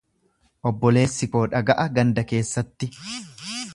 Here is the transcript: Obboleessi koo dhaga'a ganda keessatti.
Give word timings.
Obboleessi 0.69 1.29
koo 1.35 1.43
dhaga'a 1.51 1.85
ganda 1.99 2.27
keessatti. 2.33 2.91